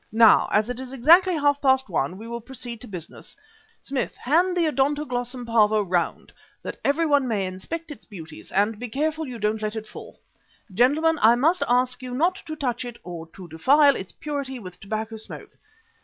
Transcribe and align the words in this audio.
Now, 0.11 0.49
as 0.51 0.67
it 0.67 0.79
is 0.79 0.93
exactly 0.93 1.35
half 1.35 1.61
past 1.61 1.87
one, 1.87 2.17
we 2.17 2.27
will 2.27 2.41
proceed 2.41 2.81
to 2.81 2.87
business. 2.87 3.35
Smith, 3.83 4.17
hand 4.17 4.57
the 4.57 4.65
'Odontoglossum 4.65 5.45
Pavo' 5.45 5.83
round, 5.83 6.33
that 6.63 6.77
everyone 6.83 7.27
may 7.27 7.45
inspect 7.45 7.91
its 7.91 8.03
beauties, 8.03 8.51
and 8.51 8.79
be 8.79 8.89
careful 8.89 9.27
you 9.27 9.37
don't 9.37 9.61
let 9.61 9.75
it 9.75 9.85
fall. 9.85 10.19
Gentlemen, 10.73 11.19
I 11.21 11.35
must 11.35 11.61
ask 11.67 12.01
you 12.01 12.15
not 12.15 12.37
to 12.47 12.55
touch 12.55 12.83
it 12.83 12.97
or 13.03 13.27
to 13.27 13.47
defile 13.47 13.95
its 13.95 14.11
purity 14.11 14.57
with 14.57 14.79
tobacco 14.79 15.17
smoke. 15.17 15.51